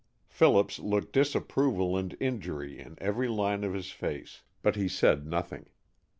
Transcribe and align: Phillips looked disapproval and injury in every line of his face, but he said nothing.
Phillips 0.27 0.79
looked 0.79 1.13
disapproval 1.13 1.95
and 1.95 2.17
injury 2.19 2.79
in 2.79 2.95
every 2.99 3.27
line 3.27 3.63
of 3.63 3.75
his 3.75 3.91
face, 3.91 4.41
but 4.63 4.75
he 4.75 4.87
said 4.87 5.27
nothing. 5.27 5.67